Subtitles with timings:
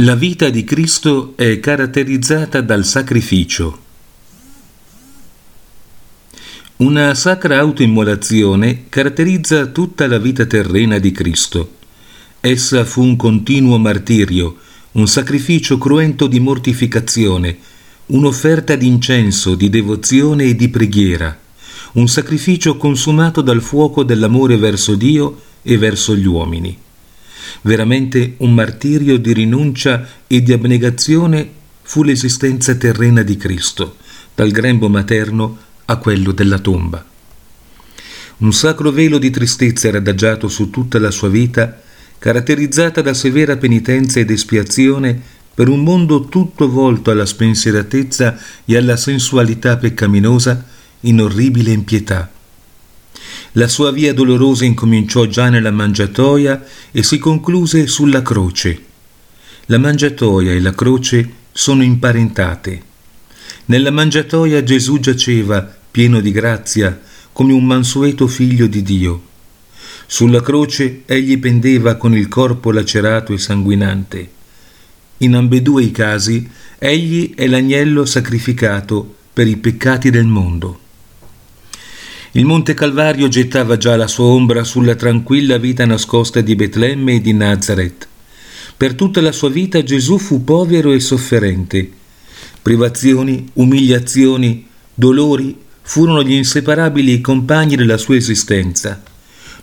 [0.00, 3.78] La vita di Cristo è caratterizzata dal sacrificio.
[6.76, 11.76] Una sacra autoimmolazione caratterizza tutta la vita terrena di Cristo.
[12.40, 14.56] Essa fu un continuo martirio,
[14.92, 17.56] un sacrificio cruento di mortificazione,
[18.08, 21.40] un'offerta di incenso, di devozione e di preghiera,
[21.92, 26.84] un sacrificio consumato dal fuoco dell'amore verso Dio e verso gli uomini
[27.62, 31.48] veramente un martirio di rinuncia e di abnegazione
[31.82, 33.96] fu l'esistenza terrena di Cristo,
[34.34, 37.04] dal grembo materno a quello della tomba.
[38.38, 41.80] Un sacro velo di tristezza era adagiato su tutta la sua vita,
[42.18, 45.18] caratterizzata da severa penitenza ed espiazione
[45.54, 50.64] per un mondo tutto volto alla spensieratezza e alla sensualità peccaminosa
[51.00, 52.30] in orribile impietà.
[53.58, 58.82] La sua via dolorosa incominciò già nella mangiatoia e si concluse sulla croce.
[59.66, 62.82] La mangiatoia e la croce sono imparentate.
[63.66, 67.00] Nella mangiatoia Gesù giaceva, pieno di grazia,
[67.32, 69.22] come un mansueto figlio di Dio.
[70.06, 74.30] Sulla croce egli pendeva con il corpo lacerato e sanguinante.
[75.18, 76.46] In ambedue i casi
[76.78, 80.84] egli è l'agnello sacrificato per i peccati del mondo.
[82.36, 87.20] Il Monte Calvario gettava già la sua ombra sulla tranquilla vita nascosta di Betlemme e
[87.22, 88.06] di Nazareth.
[88.76, 91.90] Per tutta la sua vita Gesù fu povero e sofferente.
[92.60, 99.02] Privazioni, umiliazioni, dolori furono gli inseparabili compagni della sua esistenza.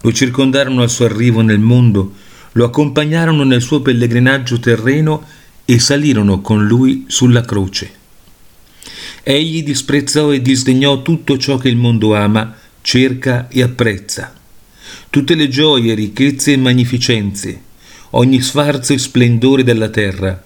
[0.00, 2.14] Lo circondarono al suo arrivo nel mondo,
[2.52, 5.22] lo accompagnarono nel suo pellegrinaggio terreno
[5.66, 8.00] e salirono con lui sulla croce.
[9.22, 14.34] Egli disprezzò e disdegnò tutto ciò che il mondo ama cerca e apprezza.
[15.08, 17.60] Tutte le gioie, ricchezze e magnificenze,
[18.10, 20.42] ogni sfarzo e splendore della terra.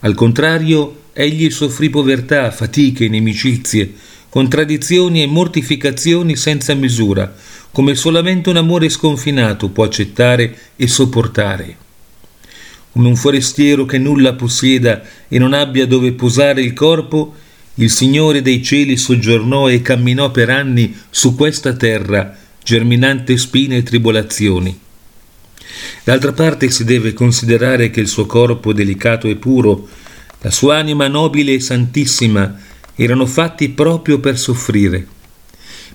[0.00, 3.92] Al contrario, egli soffrì povertà, fatiche, inimicizie,
[4.28, 7.34] contraddizioni e mortificazioni senza misura,
[7.70, 11.76] come solamente un amore sconfinato può accettare e sopportare.
[12.92, 17.34] Come un forestiero che nulla possieda e non abbia dove posare il corpo,
[17.76, 23.82] il Signore dei cieli soggiornò e camminò per anni su questa terra, germinante spine e
[23.82, 24.78] tribolazioni.
[26.04, 29.88] D'altra parte si deve considerare che il suo corpo delicato e puro,
[30.40, 32.58] la sua anima nobile e santissima,
[32.94, 35.06] erano fatti proprio per soffrire.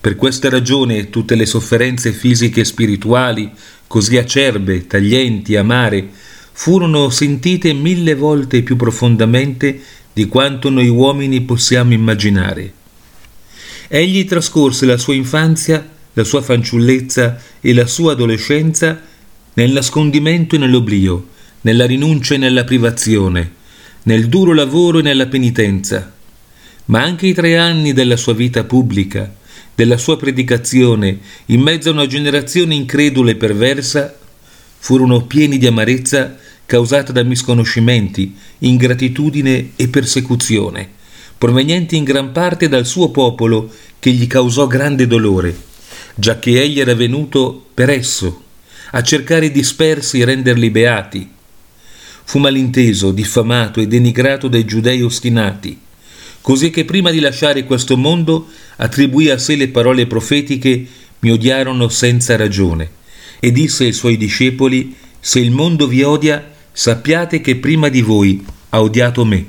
[0.00, 3.50] Per questa ragione tutte le sofferenze fisiche e spirituali,
[3.86, 6.08] così acerbe, taglienti, amare,
[6.52, 9.80] furono sentite mille volte più profondamente
[10.14, 12.72] di quanto noi uomini possiamo immaginare.
[13.88, 19.00] Egli trascorse la sua infanzia, la sua fanciullezza e la sua adolescenza
[19.54, 21.28] nel nascondimento e nell'oblio,
[21.62, 23.52] nella rinuncia e nella privazione,
[24.04, 26.12] nel duro lavoro e nella penitenza.
[26.86, 29.34] Ma anche i tre anni della sua vita pubblica,
[29.74, 34.16] della sua predicazione, in mezzo a una generazione incredula e perversa,
[34.78, 36.36] furono pieni di amarezza
[36.66, 40.88] causata da misconoscimenti, ingratitudine e persecuzione,
[41.36, 45.56] provenienti in gran parte dal suo popolo che gli causò grande dolore,
[46.14, 48.42] giacché egli era venuto per esso,
[48.92, 51.28] a cercare dispersi e renderli beati.
[52.24, 55.78] Fu malinteso, diffamato e denigrato dai giudei ostinati,
[56.40, 60.86] così che prima di lasciare questo mondo attribuì a sé le parole profetiche
[61.20, 62.90] mi odiarono senza ragione,
[63.40, 68.44] e disse ai suoi discepoli, se il mondo vi odia, sappiate che prima di voi
[68.70, 69.46] ha odiato me.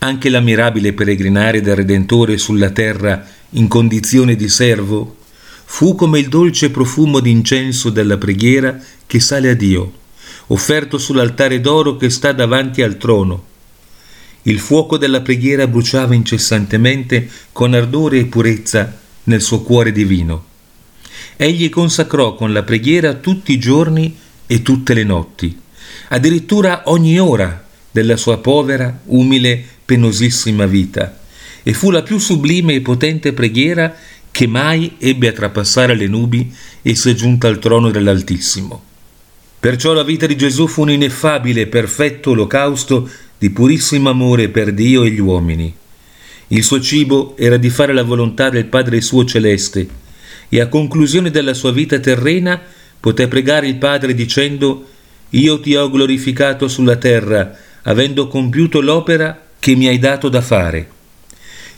[0.00, 5.16] Anche l'ammirabile peregrinare del Redentore sulla terra in condizione di servo
[5.64, 9.92] fu come il dolce profumo d'incenso della preghiera che sale a Dio,
[10.48, 13.44] offerto sull'altare d'oro che sta davanti al trono.
[14.42, 18.94] Il fuoco della preghiera bruciava incessantemente con ardore e purezza
[19.24, 20.44] nel suo cuore divino.
[21.36, 25.58] Egli consacrò con la preghiera tutti i giorni e tutte le notti,
[26.08, 31.18] addirittura ogni ora della sua povera, umile, penosissima vita,
[31.62, 33.94] e fu la più sublime e potente preghiera
[34.30, 36.52] che mai ebbe a trapassare le nubi
[36.82, 38.82] e si è giunta al trono dell'Altissimo.
[39.58, 43.08] Perciò la vita di Gesù fu un ineffabile e perfetto olocausto
[43.38, 45.74] di purissimo amore per Dio e gli uomini.
[46.48, 49.88] Il suo cibo era di fare la volontà del Padre suo celeste,
[50.48, 52.60] e a conclusione della sua vita terrena
[53.00, 54.84] poté pregare il Padre dicendo
[55.30, 60.88] Io ti ho glorificato sulla terra, avendo compiuto l'opera che mi hai dato da fare.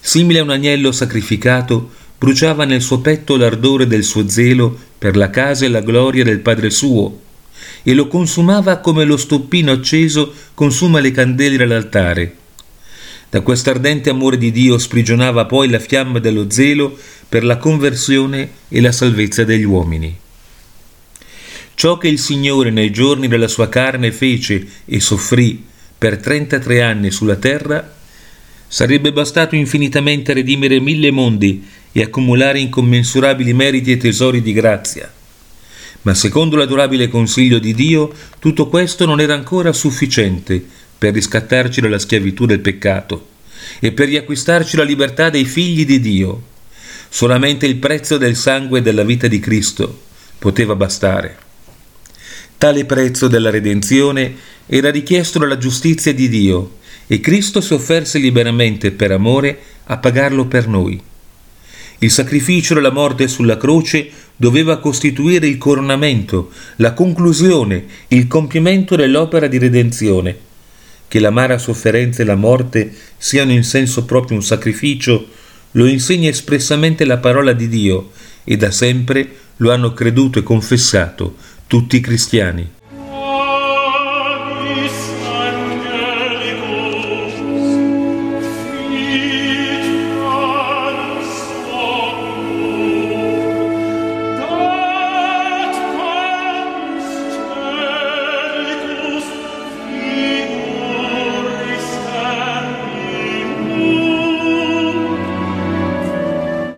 [0.00, 5.30] Simile a un agnello sacrificato, bruciava nel suo petto l'ardore del suo zelo per la
[5.30, 7.20] casa e la gloria del Padre suo,
[7.82, 12.36] e lo consumava come lo stoppino acceso consuma le candele dell'altare.
[13.30, 16.96] Da questo ardente amore di Dio sprigionava poi la fiamma dello zelo
[17.28, 20.16] per la conversione e la salvezza degli uomini.
[21.78, 25.64] Ciò che il Signore nei giorni della sua carne fece e soffrì
[25.96, 27.94] per 33 anni sulla terra,
[28.66, 35.08] sarebbe bastato infinitamente a redimere mille mondi e accumulare incommensurabili meriti e tesori di grazia.
[36.02, 40.60] Ma secondo l'adorabile consiglio di Dio, tutto questo non era ancora sufficiente
[40.98, 43.28] per riscattarci dalla schiavitù del peccato
[43.78, 46.42] e per riacquistarci la libertà dei figli di Dio.
[47.08, 50.06] Solamente il prezzo del sangue e della vita di Cristo
[50.40, 51.46] poteva bastare.
[52.58, 54.34] Tale prezzo della redenzione
[54.66, 60.46] era richiesto dalla giustizia di Dio e Cristo si offerse liberamente per amore a pagarlo
[60.46, 61.00] per noi.
[61.98, 69.46] Il sacrificio della morte sulla croce doveva costituire il coronamento, la conclusione, il compimento dell'opera
[69.46, 70.36] di redenzione.
[71.06, 75.28] Che l'amara sofferenza e la morte siano in senso proprio un sacrificio,
[75.72, 78.10] lo insegna espressamente la parola di Dio
[78.42, 79.28] e da sempre
[79.58, 81.36] lo hanno creduto e confessato
[81.68, 82.77] tutti cristiani.